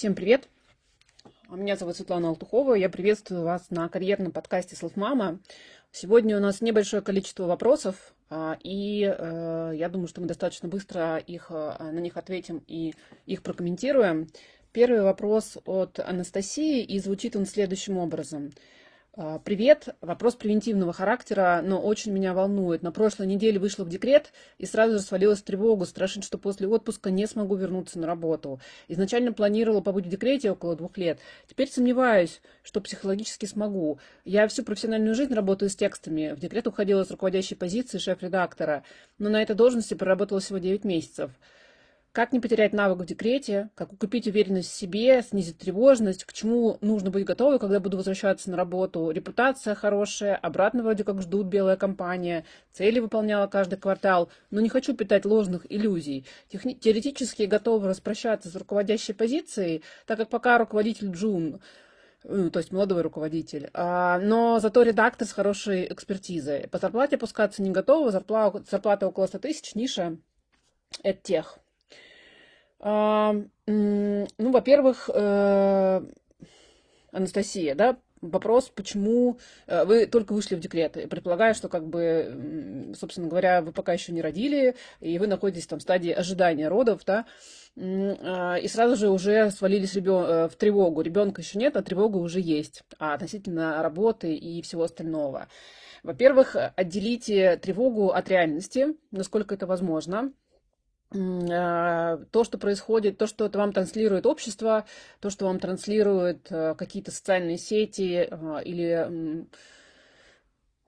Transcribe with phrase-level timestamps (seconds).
[0.00, 0.48] Всем привет!
[1.50, 2.72] Меня зовут Светлана Алтухова.
[2.72, 5.40] Я приветствую вас на карьерном подкасте «Селфмама».
[5.92, 11.18] Сегодня у нас небольшое количество вопросов, а, и э, я думаю, что мы достаточно быстро
[11.18, 12.94] их, э, на них ответим и
[13.26, 14.28] их прокомментируем.
[14.72, 18.52] Первый вопрос от Анастасии, и звучит он следующим образом–
[19.44, 19.88] привет.
[20.00, 22.82] Вопрос превентивного характера, но очень меня волнует.
[22.82, 25.84] На прошлой неделе вышла в декрет и сразу же свалилась в тревогу.
[25.84, 28.60] Страшит, что после отпуска не смогу вернуться на работу.
[28.88, 31.18] Изначально планировала побыть в декрете около двух лет.
[31.48, 33.98] Теперь сомневаюсь, что психологически смогу.
[34.24, 36.32] Я всю профессиональную жизнь работаю с текстами.
[36.34, 38.84] В декрет уходила с руководящей позиции шеф-редактора,
[39.18, 41.30] но на этой должности проработала всего 9 месяцев.
[42.12, 46.76] Как не потерять навык в декрете, как укрепить уверенность в себе, снизить тревожность, к чему
[46.80, 49.12] нужно быть готовы, когда буду возвращаться на работу.
[49.12, 54.96] Репутация хорошая, обратно вроде как ждут белая компания, цели выполняла каждый квартал, но не хочу
[54.96, 56.26] питать ложных иллюзий.
[56.48, 61.60] Техни- теоретически готова распрощаться с руководящей позицией, так как пока руководитель Джун
[62.24, 66.68] ну, то есть молодой руководитель, а, но зато редактор с хорошей экспертизой.
[66.68, 70.18] По зарплате опускаться не готова, зарплата, зарплата около 100 тысяч, ниша,
[71.02, 71.58] это тех.
[72.82, 73.46] Ну,
[74.38, 76.02] во-первых, э,
[77.12, 80.92] Анастасия, да, вопрос, почему э, вы только вышли в декрет.
[80.92, 85.78] Предполагаю, что, как бы, собственно говоря, вы пока еще не родили, и вы находитесь там
[85.78, 87.26] в стадии ожидания родов, да,
[87.76, 90.24] а, и сразу же уже свалились ребен...
[90.24, 91.02] Э, в тревогу.
[91.02, 95.48] Ребенка еще нет, а тревога уже есть а относительно работы и всего остального.
[96.02, 100.32] Во-первых, отделите тревогу от реальности, насколько это возможно.
[101.12, 104.84] А, то, что происходит, то, что это вам транслирует общество,
[105.20, 109.06] то, что вам транслируют э, какие-то социальные сети а, или,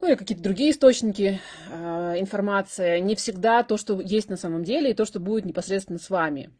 [0.01, 1.41] ну, или какие-то другие источники
[1.73, 5.99] а, информации, не всегда то, что есть на самом деле, и то, что будет непосредственно
[5.99, 6.53] с вами.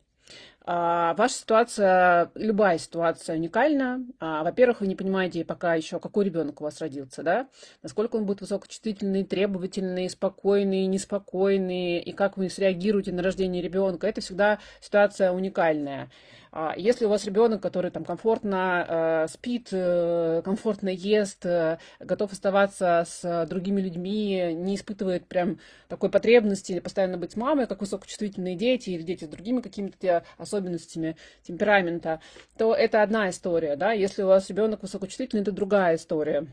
[0.65, 4.05] А, ваша ситуация, любая ситуация уникальна.
[4.21, 7.49] А, во-первых, вы не понимаете пока еще, какой ребенок у вас родился, да?
[7.83, 14.07] Насколько он будет высокочувствительный, требовательный, спокойный, неспокойный, и как вы среагируете на рождение ребенка.
[14.07, 16.11] Это всегда ситуация уникальная.
[16.55, 22.33] А, если у вас ребенок, который там комфортно э, спит, э, комфортно ест, э, готов
[22.33, 25.59] оставаться с другими людьми, не испытывает прям
[25.89, 32.21] такой потребности постоянно быть мамой, как высокочувствительные дети или дети с другими какими-то особенностями темперамента,
[32.59, 33.93] то это одна история, да.
[33.93, 36.47] Если у вас ребенок высокочувствительный, это другая история.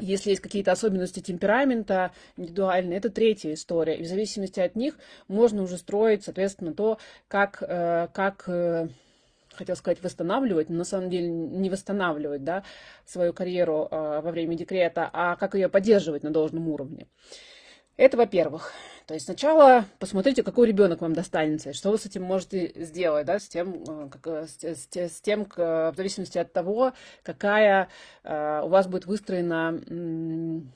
[0.00, 3.96] Если есть какие-то особенности темперамента индивидуальные, это третья история.
[3.96, 4.98] И в зависимости от них
[5.28, 6.98] можно уже строить, соответственно, то,
[7.28, 8.48] как, как
[9.54, 12.64] хотел сказать восстанавливать, но на самом деле не восстанавливать да,
[13.04, 17.08] свою карьеру э, во время декрета, а как ее поддерживать на должном уровне.
[17.96, 18.72] Это во-первых.
[19.06, 23.38] То есть сначала посмотрите, какой ребенок вам достанется, что вы с этим можете сделать, да,
[23.38, 27.88] с тем, э, как, э, с, с, с тем в зависимости от того, какая
[28.22, 30.72] э, у вас будет выстроена м,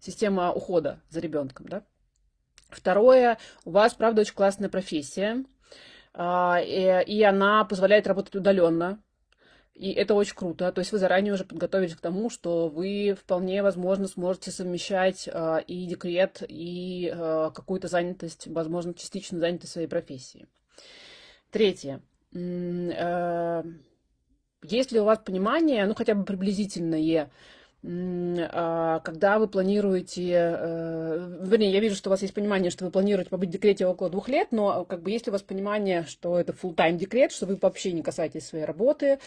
[0.00, 1.68] система ухода за ребенком.
[1.68, 1.84] Да.
[2.68, 5.44] Второе, у вас, правда, очень классная профессия, а,
[6.14, 9.02] и она позволяет работать удаленно.
[9.74, 10.70] И это очень круто.
[10.70, 15.58] То есть вы заранее уже подготовились к тому, что вы вполне возможно сможете совмещать а,
[15.58, 20.46] и декрет, и а, какую-то занятость, возможно, частично занятость своей профессии.
[21.50, 22.02] Третье.
[24.62, 27.30] Есть ли у вас понимание, ну хотя бы приблизительное, а,
[27.82, 33.30] когда вы планируете, э, вернее, я вижу, что у вас есть понимание, что вы планируете
[33.30, 36.38] побыть в декрете около двух лет, но как бы есть ли у вас понимание, что
[36.38, 39.18] это full-time декрет, что вы вообще не касаетесь своей работы,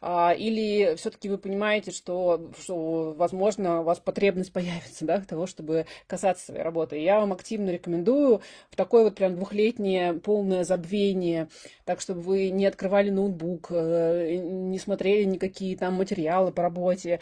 [0.00, 5.86] а, или все-таки вы понимаете, что, что, возможно, у вас потребность появится, да, того, чтобы
[6.06, 6.98] касаться своей работы.
[6.98, 11.48] я вам активно рекомендую в такое вот прям двухлетнее полное забвение,
[11.84, 17.18] так, чтобы вы не открывали ноутбук, э, не смотрели никакие там материалы по работе,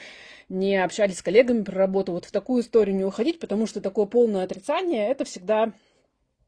[0.53, 4.05] не общались с коллегами про работу, вот в такую историю не уходить, потому что такое
[4.05, 5.73] полное отрицание, это всегда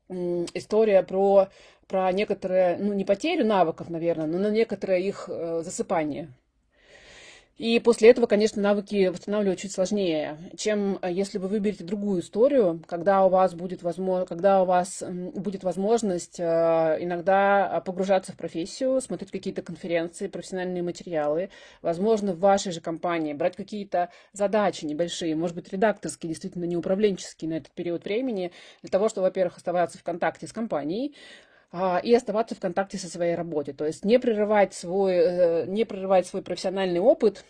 [0.09, 1.49] история про,
[1.89, 6.31] про некоторые, ну, не потерю навыков, наверное, но на некоторое их э, засыпание.
[7.57, 12.83] И после этого, конечно, навыки восстанавливать чуть сложнее, чем э, если вы выберете другую историю,
[12.89, 16.43] когда у вас будет, возможно, когда у вас будет возможность э,
[16.99, 23.55] иногда погружаться в профессию, смотреть какие-то конференции, профессиональные материалы, возможно, в вашей же компании брать
[23.55, 28.51] какие-то задачи небольшие, может быть, редакторские, действительно не управленческие на этот период времени,
[28.83, 31.15] для того, чтобы, во-первых, оставаться в контакте с компанией,
[32.05, 33.75] и оставаться в контакте со своей работой.
[33.75, 37.45] То есть не прерывать свой, э, не прерывать свой профессиональный опыт,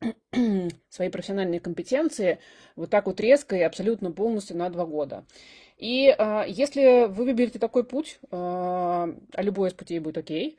[0.88, 2.38] свои профессиональные компетенции
[2.76, 5.24] вот так вот резко и абсолютно полностью на два года.
[5.78, 10.58] И а, если вы выберете такой путь, а, а любой из путей будет окей,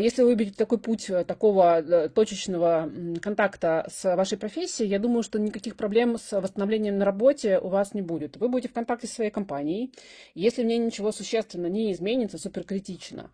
[0.00, 2.90] если вы выберете такой путь э, такого э, точечного
[3.22, 7.94] контакта с вашей профессией, я думаю, что никаких проблем с восстановлением на работе у вас
[7.94, 8.36] не будет.
[8.36, 9.94] Вы будете в контакте с своей компанией.
[10.34, 13.30] Если в ней ничего существенно не изменится, суперкритично,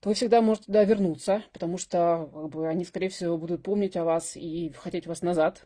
[0.00, 3.96] то вы всегда можете туда вернуться, потому что как бы, они, скорее всего, будут помнить
[3.96, 5.64] о вас и хотеть вас назад.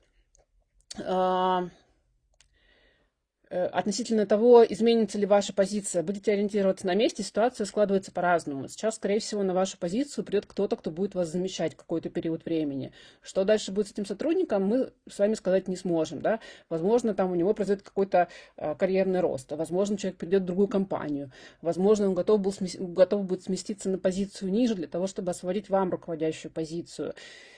[3.51, 8.69] А, Э, относительно того, изменится ли ваша позиция, будете ориентироваться на месте, ситуация складывается по-разному.
[8.69, 12.93] Сейчас, скорее всего, на вашу позицию придет кто-то, кто будет вас замещать какой-то период времени.
[13.23, 16.23] Что дальше будет с этим сотрудником, мы с вами сказать не сможем.
[16.23, 16.41] Да?
[16.69, 21.33] Возможно, там у него произойдет какой-то э, карьерный рост, возможно, человек придет в другую компанию,
[21.61, 25.91] возможно, он готов, был, готов будет сместиться на позицию ниже для того, чтобы освободить вам
[25.91, 27.15] руководящую позицию.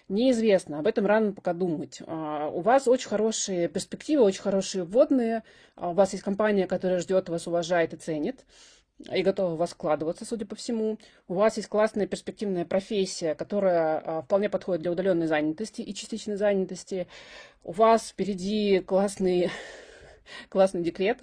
[0.09, 2.03] Неизвестно, об этом рано пока думать.
[2.07, 5.43] А, у вас очень хорошие перспективы, очень хорошие вводные.
[5.77, 8.45] А, у вас есть компания, которая ждет вас, уважает и ценит
[9.13, 10.99] и готова вас вкладываться, судя по всему.
[11.27, 16.37] У вас есть классная перспективная профессия, которая а, вполне подходит для удаленной занятости и частичной
[16.37, 17.09] занятости.
[17.65, 19.51] У вас впереди классный,
[20.49, 21.21] классный декрет,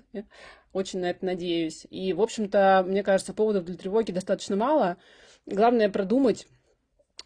[0.73, 1.85] очень на это надеюсь.
[1.89, 4.97] И, в общем-то, мне кажется, поводов для тревоги достаточно мало.
[5.45, 6.47] Главное продумать,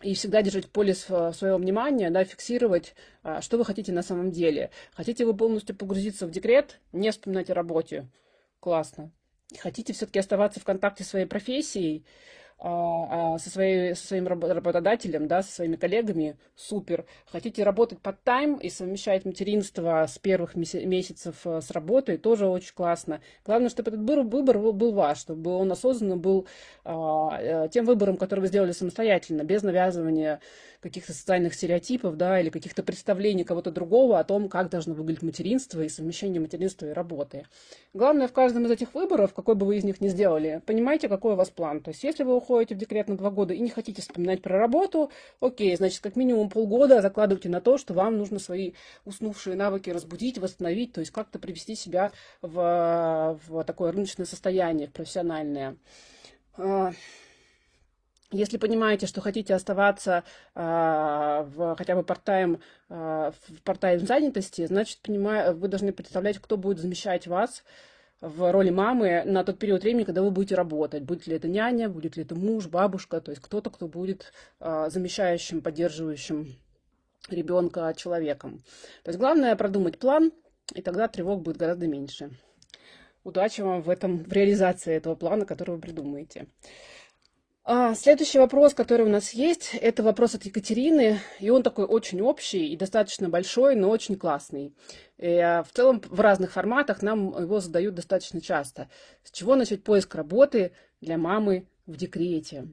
[0.04, 4.32] и всегда держать в поле своего внимания, да, фиксировать, а, что вы хотите на самом
[4.32, 4.70] деле.
[4.94, 8.08] Хотите вы полностью погрузиться в декрет, не вспоминать о работе.
[8.60, 9.12] Классно.
[9.60, 12.06] Хотите все-таки оставаться в контакте с своей профессией,
[12.64, 17.06] со, своей, со своим работодателем, да, со своими коллегами, супер.
[17.30, 22.74] Хотите работать под тайм и совмещать материнство с первых месяцев э, с работой, тоже очень
[22.74, 23.20] классно.
[23.46, 26.48] Главное, чтобы этот выбор был ваш, чтобы он осознанно был
[26.86, 30.40] а, э, тем выбором, который вы сделали самостоятельно, без навязывания
[30.80, 35.82] каких-то социальных стереотипов, да, или каких-то представлений кого-то другого о том, как должно выглядеть материнство
[35.82, 37.46] и совмещение материнства и работы.
[37.94, 41.34] Главное в каждом из этих выборов, какой бы вы из них ни сделали, понимаете, какой
[41.34, 41.82] у вас план.
[41.82, 44.58] То есть, если вы уходите в декрет на два года и не хотите вспоминать про
[44.58, 48.74] работу, окей, значит, как минимум полгода закладывайте на то, что вам нужно свои
[49.06, 52.12] уснувшие навыки разбудить, восстановить, то есть как-то привести себя
[52.42, 55.78] в, в такое рыночное состояние, в профессиональное.
[56.58, 56.92] А,
[58.34, 60.24] если понимаете, что хотите оставаться
[60.56, 66.80] э, в хотя бы э, в part-time занятости, значит, понимаю, вы должны представлять, кто будет
[66.80, 67.64] замещать вас
[68.24, 71.04] в роли мамы на тот период времени, когда вы будете работать.
[71.04, 74.32] Будет ли это няня, будет ли это муж, бабушка, то есть кто-то, кто будет
[74.62, 76.56] э, замещающим, поддерживающим
[77.30, 78.60] ребенка человеком.
[79.04, 80.32] То есть главное продумать план,
[80.74, 82.32] и тогда тревог будет гораздо меньше.
[83.26, 86.48] Удачи вам в этом, в реализации этого плана, который вы придумаете.
[87.66, 92.22] А, следующий вопрос, который у нас есть, это вопрос от Екатерины, и он такой очень
[92.22, 94.74] общий и достаточно большой, но очень классный.
[95.18, 98.90] И, а, в целом в разных форматах нам его задают достаточно часто.
[99.24, 102.68] С чего начать поиск работы для мамы в декрете?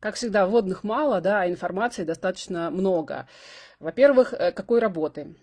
[0.00, 3.28] Как всегда, вводных мало, да, а информации достаточно много.
[3.78, 5.36] Во-первых, э, какой работы?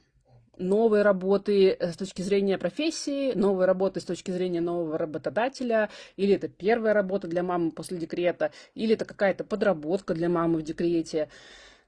[0.59, 6.35] Новые работы э, с точки зрения профессии, новые работы с точки зрения нового работодателя, или
[6.35, 11.29] это первая работа для мамы после декрета, или это какая-то подработка для мамы в декрете,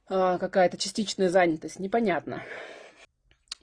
[0.08, 2.44] а, какая-то частичная занятость, непонятно.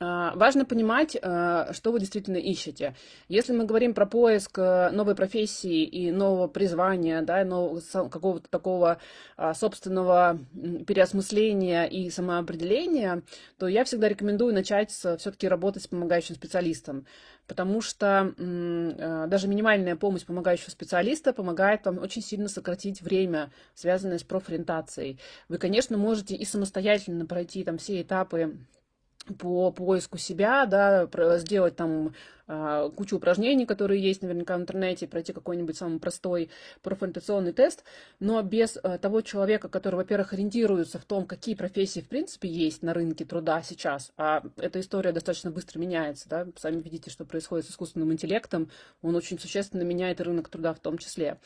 [0.00, 2.94] А, важно понимать, а, что вы действительно ищете.
[3.28, 7.44] Если мы говорим про поиск э, новой профессии и нового призвания, да,
[8.08, 8.98] какого-то такого
[9.36, 10.38] а, собственного
[10.86, 13.22] переосмысления и самоопределения,
[13.58, 17.06] то я всегда рекомендую начать все-таки работать с помогающим специалистом,
[17.46, 24.22] потому что даже минимальная помощь помогающего специалиста помогает вам очень сильно сократить время, связанное с
[24.22, 25.18] профориентацией.
[25.48, 28.58] Вы, конечно, можете и самостоятельно пройти там все этапы
[29.34, 31.08] по поиску себя, да,
[31.38, 32.14] сделать там
[32.50, 36.48] а, кучу упражнений, которые есть наверняка в интернете, пройти какой-нибудь самый простой
[36.82, 37.84] профориентационный тест,
[38.20, 42.82] но без а, того человека, который, во-первых, ориентируется в том, какие профессии в принципе есть
[42.82, 47.66] на рынке труда сейчас, а эта история достаточно быстро меняется, да, сами видите, что происходит
[47.66, 48.70] с искусственным интеллектом,
[49.02, 51.38] он очень существенно меняет рынок труда в том числе.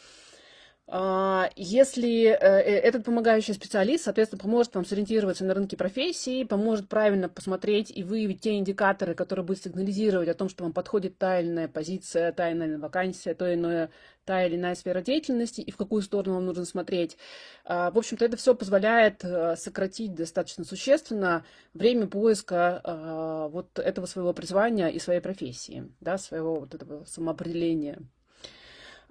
[0.89, 6.89] А, если э, э, этот помогающий специалист, соответственно, поможет вам сориентироваться на рынке профессии, поможет
[6.89, 11.41] правильно посмотреть и выявить те индикаторы, которые будут сигнализировать о том, что вам подходит та
[11.41, 13.91] или иная позиция, та или иная вакансия, то иное,
[14.25, 17.17] та или иная сфера деятельности и в какую сторону вам нужно смотреть.
[17.65, 24.07] А, в общем-то, это все позволяет э, сократить достаточно существенно время поиска а, вот этого
[24.07, 28.01] своего призвания и своей профессии, да, своего вот этого самоопределения.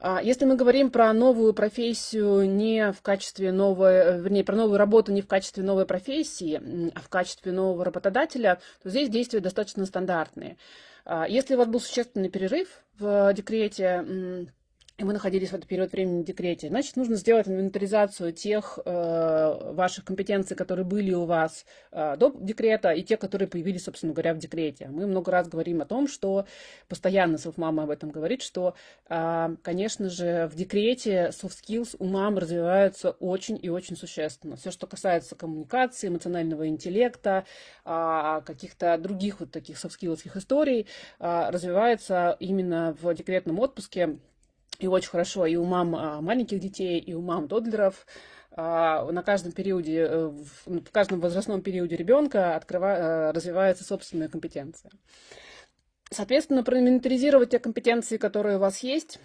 [0.03, 4.79] А, если мы говорим про новую профессию не в качестве новой, э, вернее, про новую
[4.79, 9.86] работу не в качестве новой профессии, а в качестве нового работодателя, то здесь действия достаточно
[9.86, 10.58] стандартные.
[11.05, 14.48] А, если у вас был существенный перерыв в декрете, и
[15.03, 20.05] вы находились в этот период времени в декрете, значит, нужно сделать инвентаризацию тех э, ваших
[20.05, 24.38] компетенций, которые были у вас э, до декрета, и те, которые появились, собственно говоря, в
[24.38, 24.88] декрете.
[24.89, 26.46] Мы много раз говорим о том, что
[26.88, 28.75] постоянно мама об этом говорит, что,
[29.10, 34.55] э, конечно же, в декрете soft skills у мам развиваются очень и очень существенно.
[34.55, 37.46] Все, что касается коммуникации, эмоционального интеллекта,
[37.86, 40.88] э, каких-то других вот таких soft skills историй,
[41.20, 44.17] э, развивается именно в декретном отпуске
[44.81, 48.05] и очень хорошо и у мам а, маленьких детей, и у мам тодлеров.
[48.53, 50.27] А, на каждом периоде, э,
[50.65, 54.91] в каждом возрастном периоде ребенка открыва, э, развивается собственная компетенция.
[56.09, 59.19] Соответственно, проинвентаризировать те компетенции, которые у вас есть,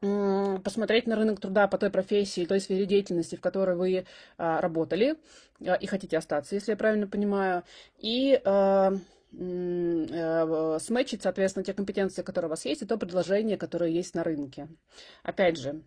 [0.00, 4.06] посмотреть на рынок труда по той профессии, той сфере деятельности, в которой вы
[4.36, 5.16] а, работали
[5.58, 7.64] и хотите остаться, если я правильно понимаю,
[7.98, 8.90] и Э,
[9.36, 14.68] сметчить, соответственно, те компетенции, которые у вас есть, и то предложение, которое есть на рынке.
[15.22, 15.82] Опять же,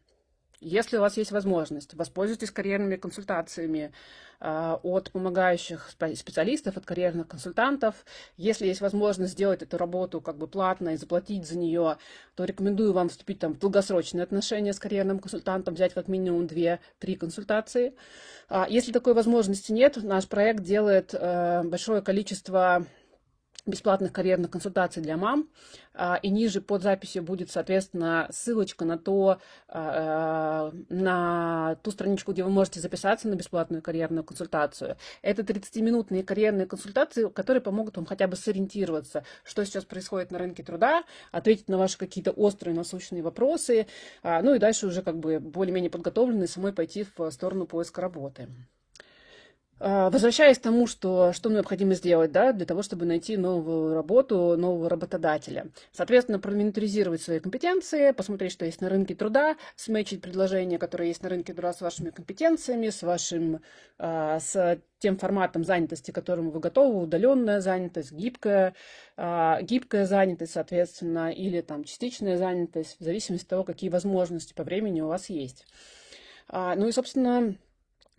[0.61, 3.93] если у вас есть возможность, воспользуйтесь карьерными консультациями
[4.41, 7.95] э, от помогающих специалистов, от карьерных консультантов.
[8.35, 11.97] Если есть возможность сделать эту работу как бы платно и заплатить за нее,
[12.35, 16.79] то рекомендую вам вступить там, в долгосрочные отношения с карьерным консультантом, взять как минимум 2-3
[17.15, 17.93] консультации.
[18.49, 22.85] А если такой возможности нет, наш проект делает э, большое количество
[23.65, 25.49] бесплатных карьерных консультаций для мам.
[25.93, 32.43] А, и ниже под записью будет, соответственно, ссылочка на, то, а, на ту страничку, где
[32.43, 34.97] вы можете записаться на бесплатную карьерную консультацию.
[35.21, 40.63] Это 30-минутные карьерные консультации, которые помогут вам хотя бы сориентироваться, что сейчас происходит на рынке
[40.63, 43.87] труда, ответить на ваши какие-то острые насущные вопросы,
[44.23, 48.47] а, ну и дальше уже как бы более-менее подготовленные самой пойти в сторону поиска работы.
[49.81, 54.57] А, возвращаясь к тому, что, что необходимо сделать да, для того, чтобы найти новую работу,
[54.57, 55.67] нового работодателя.
[55.93, 61.29] Соответственно, проинвентаризировать свои компетенции, посмотреть, что есть на рынке труда, сметчить предложения, которые есть на
[61.29, 63.61] рынке труда с вашими компетенциями, с, вашим,
[63.97, 68.73] а, с тем форматом занятости, к которому вы готовы, удаленная занятость, гибкая,
[69.15, 74.63] а, гибкая занятость, соответственно, или там частичная занятость, в зависимости от того, какие возможности по
[74.63, 75.65] времени у вас есть.
[76.51, 77.53] Ну и, собственно,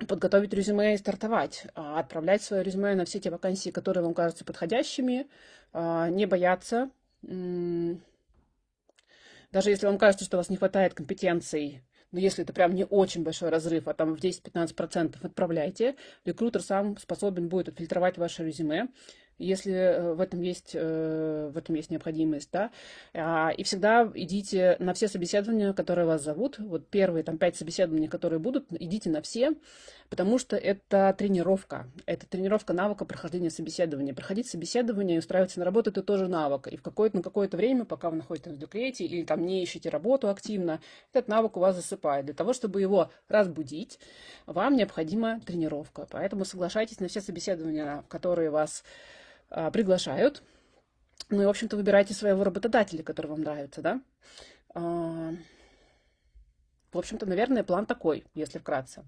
[0.07, 4.45] подготовить резюме и стартовать, а, отправлять свое резюме на все те вакансии, которые вам кажутся
[4.45, 5.27] подходящими,
[5.73, 6.91] а, не бояться.
[7.23, 8.01] Даже
[9.71, 13.23] если вам кажется, что у вас не хватает компетенций, но если это прям не очень
[13.23, 18.89] большой разрыв, а там в 10-15% отправляйте, рекрутер сам способен будет отфильтровать ваше резюме
[19.41, 22.71] если э, в этом есть, э, в этом есть необходимость, да,
[23.15, 28.09] а, и всегда идите на все собеседования, которые вас зовут, вот первые там пять собеседований,
[28.09, 29.55] которые будут, идите на все,
[30.11, 34.15] потому что это тренировка, это тренировка навыка прохождения собеседования.
[34.15, 37.85] Проходить собеседование и устраиваться на работу– это тоже навык, и в какое-то, на какое-то время,
[37.85, 40.81] пока вы находитесь в декрете или там не ищете работу активно,
[41.13, 42.27] этот навык у вас засыпает.
[42.27, 43.99] Для того, чтобы его разбудить,
[44.47, 48.85] вам необходима тренировка, поэтому соглашайтесь на все собеседования, которые вас
[49.71, 50.43] приглашают.
[51.29, 54.01] Ну и, в общем-то, выбирайте своего работодателя, который вам нравится, да.
[54.75, 55.33] А,
[56.93, 59.05] в общем-то, наверное, план такой, если вкратце.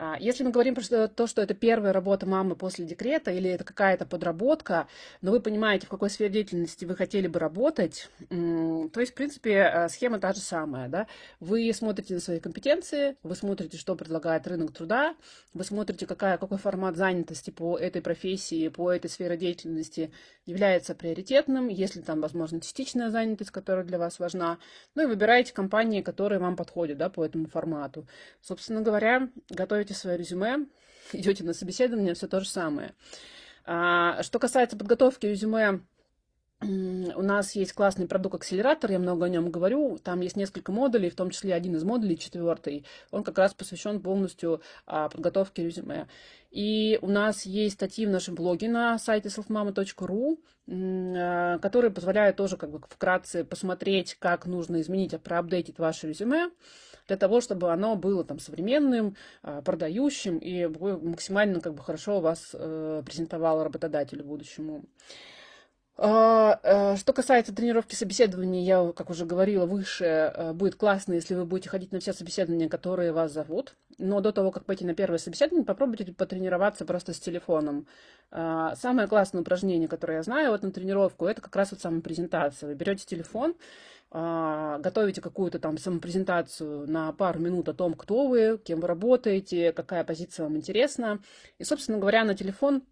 [0.00, 3.64] А, если мы говорим про то, что это первая работа мамы после декрета или это
[3.64, 4.86] какая-то подработка,
[5.22, 9.54] но вы понимаете, в какой сфере деятельности вы хотели бы работать, то есть, в принципе,
[9.54, 10.88] э, схема та же самая.
[10.88, 11.08] Да?
[11.40, 15.16] Вы смотрите на свои компетенции, вы смотрите, что предлагает рынок труда,
[15.52, 20.12] вы смотрите, какая, какой формат занятости по этой профессии, по этой сфере деятельности
[20.46, 24.58] является приоритетным, если там, возможно, частичная занятость, которая для вас важна,
[24.94, 28.06] ну и выбираете компании, которые вам подходят да, по этому формату.
[28.40, 30.66] Собственно говоря, готовите готовите свое резюме,
[31.12, 32.94] идете на собеседование, все то же самое.
[33.64, 35.80] А, что касается подготовки резюме,
[36.60, 39.96] у нас есть классный продукт-акселератор, я много о нем говорю.
[40.02, 42.84] Там есть несколько модулей, в том числе один из модулей, четвертый.
[43.12, 46.08] Он как раз посвящен полностью а, подготовке резюме.
[46.50, 50.38] И у нас есть статьи в нашем блоге на сайте selfmama.ru,
[51.16, 56.50] а, которые позволяют тоже как бы вкратце посмотреть, как нужно изменить, проапдейтить ваше резюме
[57.08, 62.50] для того, чтобы оно было там современным, а, продающим и максимально как бы хорошо вас
[62.52, 64.84] э, презентовало работодателю будущему.
[66.00, 71.34] А, э, что касается тренировки собеседований, я, как уже говорила выше, э, будет классно, если
[71.34, 73.74] вы будете ходить на все собеседования, которые вас зовут.
[73.98, 77.88] Но до того, как пойти на первое собеседование, попробуйте потренироваться просто с телефоном.
[78.30, 82.68] А, самое классное упражнение, которое я знаю вот на тренировку, это как раз вот самопрезентация.
[82.68, 83.56] Вы берете телефон,
[84.10, 90.02] готовите какую-то там самопрезентацию на пару минут о том, кто вы, кем вы работаете, какая
[90.02, 91.20] позиция вам интересна.
[91.58, 92.82] И, собственно говоря, на телефон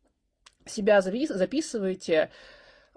[0.66, 2.30] себя записываете,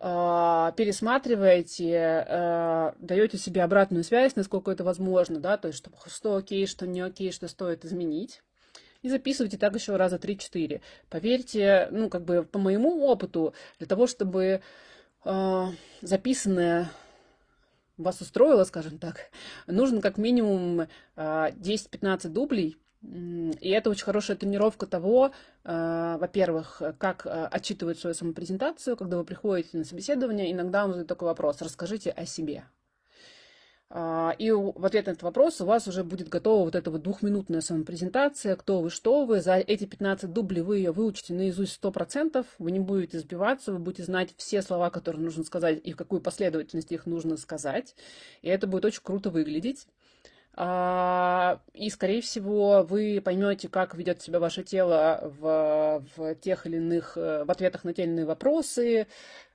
[0.01, 6.35] а, пересматриваете, а, даете себе обратную связь, насколько это возможно, да, то есть что, что
[6.35, 8.41] окей, что не окей, что стоит изменить.
[9.01, 10.81] И записывайте так еще раза 3-4.
[11.09, 14.61] Поверьте, ну, как бы по моему опыту, для того, чтобы
[16.01, 16.89] записанное
[18.03, 19.31] вас устроило, скажем так,
[19.67, 25.31] нужно как минимум э, 10-15 дублей, и это очень хорошая тренировка того,
[25.63, 31.07] э, во-первых, как э, отчитывать свою самопрезентацию, когда вы приходите на собеседование, иногда вам задают
[31.07, 32.65] такой вопрос, расскажите о себе.
[33.91, 37.01] А, и в ответ на этот вопрос у вас уже будет готова вот эта вот
[37.01, 39.41] двухминутная самопрезентация, кто вы, что вы.
[39.41, 44.03] За эти 15 дублей вы ее выучите наизусть 100%, вы не будете сбиваться, вы будете
[44.03, 47.95] знать все слова, которые нужно сказать и в какую последовательность их нужно сказать.
[48.43, 49.87] И это будет очень круто выглядеть.
[50.53, 56.77] А, и, скорее всего, вы поймете, как ведет себя ваше тело в, в тех или
[56.77, 59.07] иных, э, в ответах на те или иные вопросы,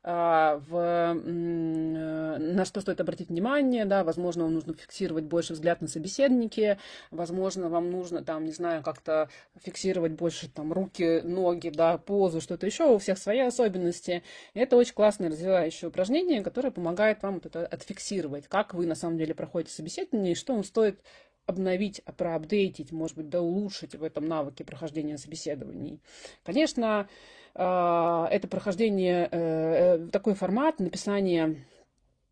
[0.04, 6.78] в, на что стоит обратить внимание, да, возможно, вам нужно фиксировать больше взгляд на собеседнике,
[7.11, 9.30] возможно, вам нужно, там, не знаю, как-то
[9.62, 14.23] фиксировать больше, там, руки, ноги, да, позу, что-то еще, у всех свои особенности.
[14.52, 18.94] И это очень классное развивающее упражнение, которое помогает вам вот это отфиксировать, как вы на
[18.94, 21.00] самом деле проходите собеседование и что вам стоит
[21.46, 26.00] обновить, проапдейтить, может быть, да улучшить в этом навыке прохождения собеседований.
[26.42, 27.08] Конечно, а,
[27.54, 31.64] это прохождение, э, э, такой формат написания,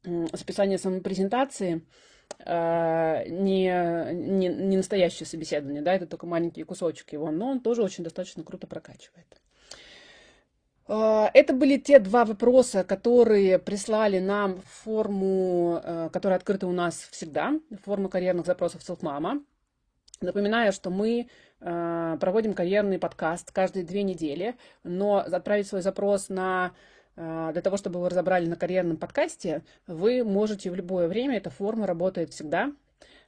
[0.04, 1.86] записания самопрезентации,
[2.44, 8.02] не, не, не настоящее собеседование, да, это только маленький кусочек его, но он тоже очень
[8.02, 9.26] достаточно круто прокачивает.
[10.88, 17.60] Это были те два вопроса, которые прислали нам форму, э, которая открыта у нас всегда,
[17.84, 19.42] форму карьерных запросов Селфмама.
[20.22, 21.28] Напоминаю, что мы
[21.60, 26.72] э, проводим карьерный подкаст каждые две недели, но отправить свой запрос на
[27.16, 31.50] э, для того, чтобы вы разобрали на карьерном подкасте, вы можете в любое время, эта
[31.50, 32.72] форма работает всегда,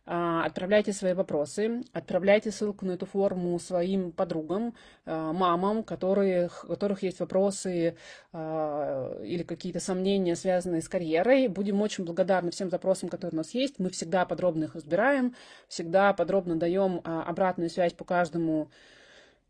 [0.06, 4.74] отправляйте свои вопросы, отправляйте ссылку на эту форму своим подругам,
[5.06, 7.96] а, мамам, которые, у которых есть вопросы
[8.32, 11.48] а, или какие-то сомнения, связанные с карьерой.
[11.48, 13.78] Будем очень благодарны всем запросам, которые у нас есть.
[13.78, 15.34] Мы всегда подробно их разбираем,
[15.68, 19.03] всегда подробно даем обратную связь по каждому а,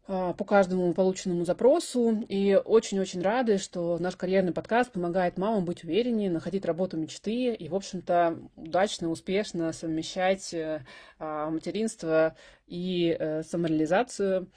[0.06, 2.24] по каждому полученному запросу.
[2.28, 7.68] И очень-очень рады, что наш карьерный подкаст помогает мамам быть увереннее, находить работу мечты и,
[7.68, 10.84] в общем-то, удачно, успешно совмещать э,
[11.18, 12.36] а, материнство
[12.66, 14.50] и э, самореализацию.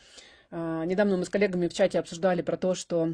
[0.52, 3.14] А, недавно мы с коллегами в чате обсуждали про то, что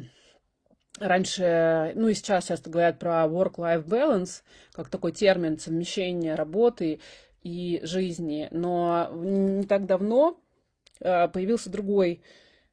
[1.00, 4.42] Раньше, ну и сейчас часто говорят про work-life balance,
[4.72, 7.00] как такой термин совмещения работы
[7.42, 10.38] и жизни, но не так давно
[11.04, 12.22] появился другой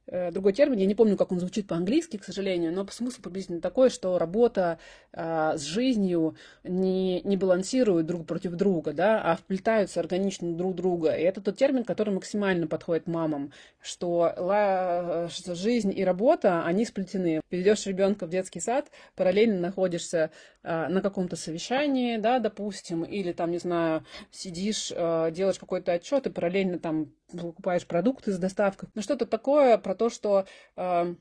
[0.06, 3.60] Э, другой термин, я не помню, как он звучит по-английски, к сожалению, но смысл приблизительно
[3.60, 4.78] такой, что работа
[5.12, 11.14] а, с жизнью не, не балансируют друг против друга, да, а вплетаются органично друг друга.
[11.14, 16.84] И это тот термин, который максимально подходит мамам, что, ла, что жизнь и работа, они
[16.84, 17.40] сплетены.
[17.50, 20.30] Ведешь ребенка в детский сад, параллельно находишься
[20.64, 26.26] а, на каком-то совещании, да, допустим, или там, не знаю, сидишь, а, делаешь какой-то отчет
[26.26, 28.88] и параллельно там покупаешь продукты с доставкой.
[28.94, 31.14] Ну, что-то такое про то, что э,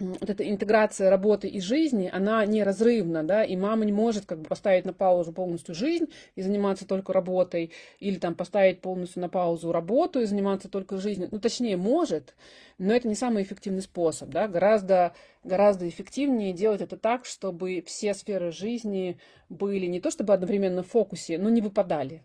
[0.00, 4.48] вот эта интеграция работы и жизни, она неразрывна, да, и мама не может как бы
[4.48, 9.72] поставить на паузу полностью жизнь и заниматься только работой, или там поставить полностью на паузу
[9.72, 11.28] работу и заниматься только жизнью.
[11.30, 12.34] Ну, точнее, может,
[12.78, 15.14] но это не самый эффективный способ, да, гораздо,
[15.44, 20.88] гораздо эффективнее делать это так, чтобы все сферы жизни были не то чтобы одновременно в
[20.88, 22.22] фокусе, но не выпадали.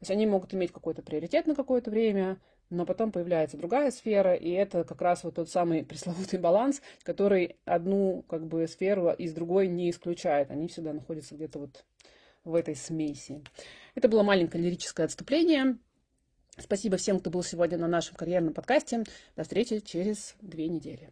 [0.00, 2.38] То есть они могут иметь какой-то приоритет на какое-то время,
[2.70, 7.56] но потом появляется другая сфера, и это как раз вот тот самый пресловутый баланс, который
[7.66, 10.50] одну как бы сферу из другой не исключает.
[10.50, 11.84] Они всегда находятся где-то вот
[12.44, 13.42] в этой смеси.
[13.94, 15.76] Это было маленькое лирическое отступление.
[16.56, 19.04] Спасибо всем, кто был сегодня на нашем карьерном подкасте.
[19.36, 21.10] До встречи через две недели.